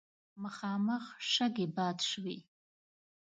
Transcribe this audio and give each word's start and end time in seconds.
مخامخ 0.43 1.05
شګې 1.31 1.65
باد 1.75 1.97
شوې. 2.09 2.37